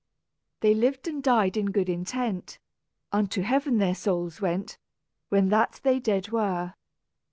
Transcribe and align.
"They 0.61 0.73
lived 0.73 1.07
and 1.07 1.21
died 1.21 1.55
in 1.55 1.67
good 1.67 1.87
intent; 1.87 2.57
Unto 3.11 3.43
heaven 3.43 3.77
their 3.77 3.93
souls 3.93 4.41
went, 4.41 4.79
When 5.29 5.49
that 5.49 5.79
they 5.83 5.99
dead 5.99 6.29
were. 6.31 6.73